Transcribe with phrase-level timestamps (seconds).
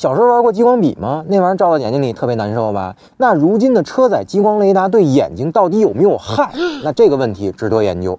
[0.00, 1.22] 小时候玩过激光笔吗？
[1.28, 2.96] 那玩意儿照到眼睛里特别难受吧？
[3.18, 6.50] 那如今的车载激光雷达对眼睛到底有没有害？
[6.82, 8.18] 那这个问题值得研究。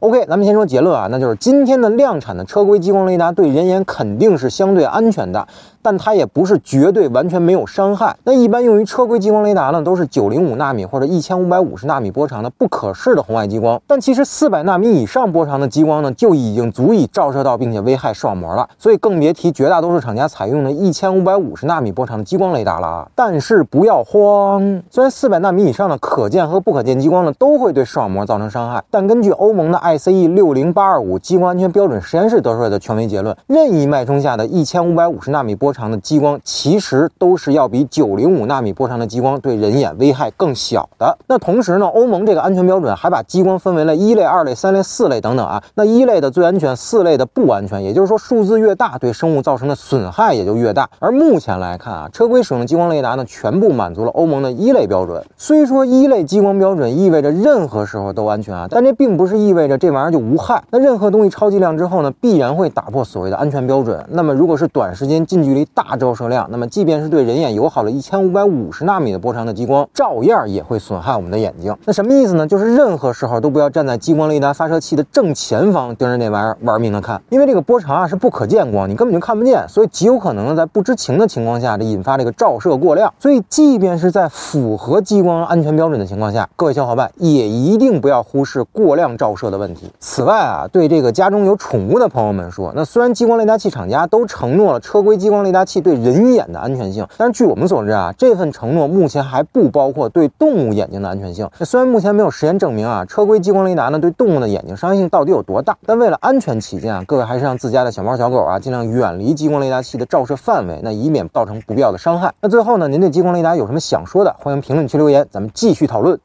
[0.00, 5.46] OK，咱们先说结论啊，那就是今天的量产的车规激光雷达对人眼肯定是相对安全的。
[5.80, 8.14] 但它也不是绝对完全没有伤害。
[8.24, 13.80] 那一般用于车规激光雷达呢，都是九零五纳米或者一千五百五十纳米波长的不可视的红外激光。
[13.86, 18.68] 但其实四百纳米以上波长的激光呢，就已经足以照射到并且危害视网膜了。
[18.76, 23.08] 所以更别提绝大多数厂家采用的一千五百五十纳米波长的激光雷达了啊！
[23.14, 41.16] 但是不要慌，虽然四百纳米以上的可见和不可见激光呢，都会对视网膜造成伤害，但根据欧盟的 ICE 六零八二五激光安全标准实验室得出来的权威结论，任意脉冲下的一千五百五十纳米波长的激光其实都是要比九零五纳米波长的激光对人眼危害更小的。
[41.26, 45.62] 那同时呢，欧盟这个安全标准还把激光分为了一类、二类、三类、四类等等啊。
[45.74, 47.82] 那一类的最安全，四类的不安全。
[47.82, 50.88] 也就是说，数字越大，对生物造成的损害也就越大。
[50.98, 55.24] 而目前来看啊，车规使用的激光雷达呢，全部满足了欧盟的一类标准。
[55.36, 60.62] 虽说一类激光标准意味着任何时候都安全啊，但这并不是意味着这玩意儿就无害。
[60.70, 64.04] 那任何东西超剂量之后呢，必然会打破所谓的安全标准。
[64.10, 71.76] 那么如果是短时间近距离大照射量，那么即便是对人眼友好的一千五百五十纳米的波长的激光，照样也会损害我们的眼睛。
[71.84, 72.46] 那什么意思呢？
[72.46, 83.12] 就是任何时候都不要站在激光雷达发射器的正前方盯着那玩意儿玩命的看，因为这个波长啊是不可见光，你根本就看不见，所以极有可能呢在不知情的情况下，这引发这个照射过量。
[83.18, 89.67] 所以即便是在符合激光安全标准的情况下，各位小伙伴也一定不要忽视过量照射的问
[89.98, 101.48] 此外啊，对这个家中有宠物的朋友们说，那虽然激光雷达器厂家都承诺了车规激光雷达器对人眼的安全性，但是据我们所知啊，这份承诺目前还不包括对动物眼睛的安全性。
[101.58, 112.32] 那虽然目前没有实验证明啊，车规激光雷达呢对动物的眼睛伤害性到底有多大，但为了安全起见啊，各位还是让自家的小猫小狗啊尽量远离激光雷达器的照射范围，那以免造成不必要的伤害。
[112.40, 116.18] 那最后呢，您对激光雷达有什么想说的，欢迎评论区留言，咱们继续讨论。